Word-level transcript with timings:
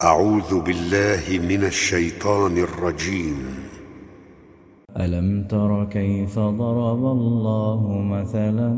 أعوذ 0.00 0.60
بالله 0.60 1.38
من 1.48 1.64
الشيطان 1.64 2.58
الرجيم. 2.58 3.36
ألم 4.96 5.44
تر 5.44 5.84
كيف 5.84 6.38
ضرب 6.38 7.04
الله 7.04 8.02
مثلا 8.02 8.70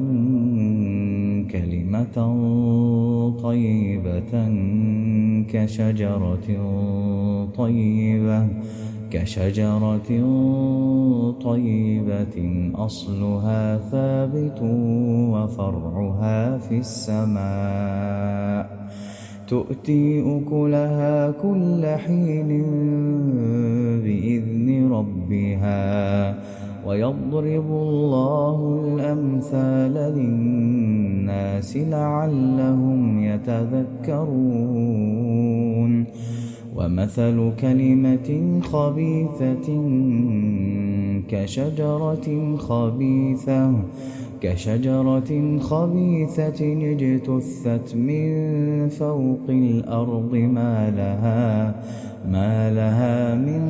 كلمة 1.51 2.17
طيبة 3.43 4.33
كشجرة 5.53 6.49
طيبة 7.57 8.49
كشجرة 9.11 10.11
طيبة 11.45 12.37
أصلها 12.75 13.79
ثابت 13.79 14.59
وفرعها 15.33 16.59
في 16.59 16.79
السماء. 16.79 18.67
تؤتي 19.49 20.21
أكلها 20.21 21.31
كل 21.31 21.87
حين 21.87 22.63
بإذن 24.05 24.93
ربها 24.93 26.35
ويضرب 26.87 27.71
الله 27.71 28.81
الأمثال 28.85 29.95
للناس 29.95 31.77
لعلهم 31.77 33.25
يتذكرون 33.25 34.73
ومثل 36.77 37.53
كلمة 37.61 38.61
خبيثة 38.63 39.69
كشجرة 41.29 42.57
خبيثة 42.57 43.73
كشجرة 44.43 45.59
خبيثة 45.59 46.61
اجتثت 46.93 47.97
من 47.97 48.89
فوق 48.89 49.47
الأرض 49.49 50.35
ما 50.35 50.91
لها 50.91 51.75
ما 52.31 52.71
لها 52.71 53.35
من 53.35 53.63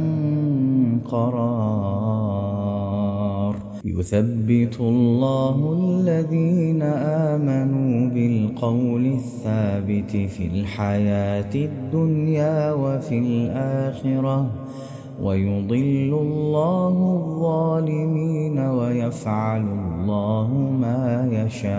قرار. 1.11 2.33
يثبت 3.85 4.81
الله 4.81 5.73
الذين 5.79 6.83
آمنوا 7.33 8.11
بالقول 8.11 9.07
الثابت 9.07 10.11
في 10.11 10.47
الحياة 10.47 11.55
الدنيا 11.55 12.73
وفي 12.73 13.19
الآخرة. 13.19 14.51
ويضل 15.23 16.11
الله 16.27 16.97
الظالمين 17.23 18.59
ويفعل 18.59 19.63
الله 19.63 20.49
ما 20.81 21.29
يشاء. 21.33 21.73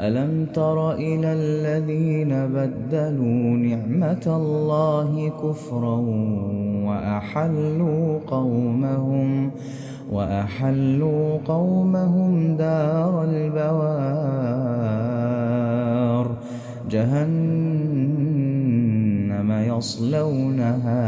ألم 0.00 0.46
تر 0.54 0.92
إلى 0.92 1.32
الذين 1.32 2.28
بدلوا 2.28 3.56
نعمة 3.56 4.26
الله 4.26 5.32
كفرا 5.42 5.96
وأحلوا 6.88 8.18
قومهم 8.26 9.50
وأحلوا 10.12 11.38
قومهم 11.46 12.56
دار 12.56 13.24
البوار. 13.24 14.60
جهنم 16.90 18.29
يصلونها 19.48 21.04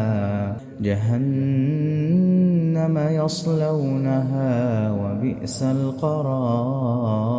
جهنم 0.81 2.99
يصلونها 2.99 4.93
وبئس 4.93 5.63
القرار. 5.63 7.33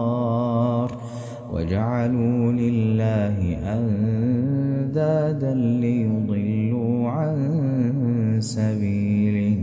وجعلوا 1.53 2.51
لله 2.51 3.57
أندادا 3.63 5.53
ليضلوا 5.53 7.09
عن 7.09 7.37
سبيله. 8.39 9.57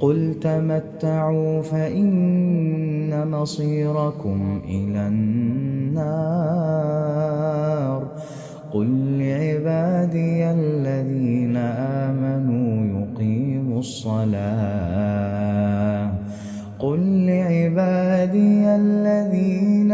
قل 0.00 0.34
تمتعوا 0.40 1.62
فإن 1.62 3.30
مصيركم 3.30 4.60
إلى 4.68 5.08
النار. 5.08 7.37
قل 8.72 9.18
لعبادي 9.18 10.50
الذين 10.50 11.56
آمنوا 11.56 12.68
يقيموا 13.00 13.78
الصلاة. 13.78 15.28
قل 16.78 17.26
لعبادي 17.26 18.66
الذين 18.66 19.92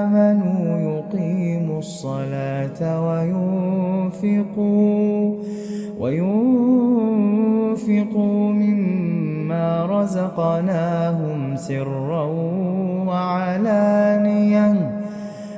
آمنوا 0.00 0.78
يقيموا 0.78 1.78
الصلاة 1.78 2.80
وينفقوا 4.24 5.34
وينفقوا 6.00 7.32
مما 8.52 9.86
رزقناهم 9.86 11.56
سرا 11.56 12.24
وعلانية. 13.06 14.85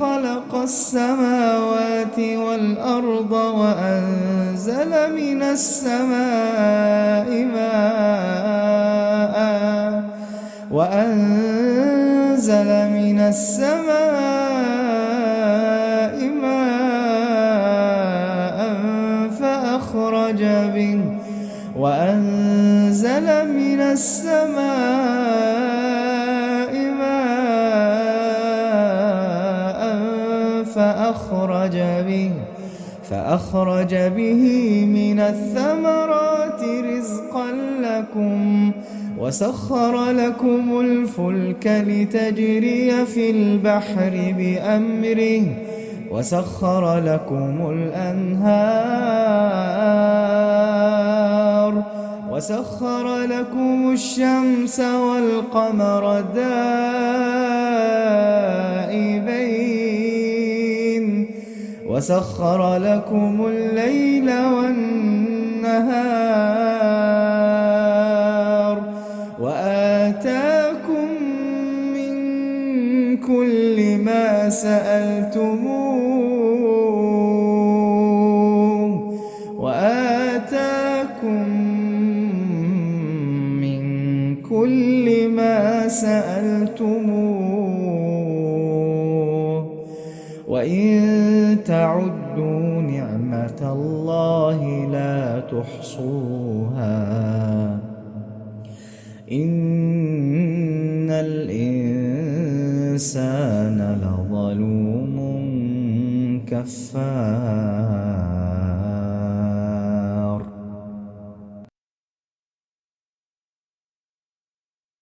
خلق 0.00 0.54
السماوات 0.54 2.18
والأرض 2.18 3.32
وأنزل 3.32 5.12
من 5.14 5.42
السماء 5.42 7.44
ماء 7.54 9.38
وأنزل 10.70 12.66
من 12.90 13.18
السماء 13.20 13.78
ماء 16.42 18.58
فأخرج 19.40 20.42
به 20.74 21.00
وأنزل 21.76 23.26
من 23.52 23.80
السماء 23.80 25.87
فأخرج 30.78 31.76
به 32.06 32.30
فأخرج 33.10 33.94
به 33.94 34.42
من 34.86 35.20
الثمرات 35.20 36.62
رزقا 36.62 37.50
لكم 37.82 38.70
وسخر 39.18 40.10
لكم 40.10 40.80
الفلك 40.80 41.66
لتجري 41.66 43.06
في 43.06 43.30
البحر 43.30 44.34
بأمره 44.38 45.42
وسخر 46.10 46.98
لكم 46.98 47.70
الأنهار 47.70 48.68
وسخر 52.30 53.24
لكم 53.24 53.92
الشمس 53.92 54.80
والقمر 54.80 56.20
دائبين 56.20 57.07
وسخر 61.98 62.76
لكم 62.76 63.46
الليل 63.46 64.30
والنهار 64.30 65.18
وآتاكم 69.40 71.08
من 71.94 72.14
كل 73.16 73.98
ما 74.04 74.48
سألتموه 74.48 75.98
وآتاكم 79.58 81.48
من 83.60 83.82
كل 84.42 85.28
ما 85.28 85.88
سألتموه 85.88 87.57
وإن 90.58 91.58
تعدوا 91.64 92.82
نعمة 92.82 93.60
الله 93.62 94.86
لا 94.90 95.40
تحصوها 95.40 96.98
إن 99.32 101.10
الإنسان 101.10 102.18
لظلوم 104.02 105.16
كفار 106.46 108.07